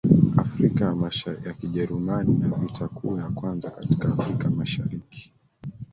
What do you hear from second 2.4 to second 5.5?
Vita Kuu ya Kwanza katika Afrika ya Mashariki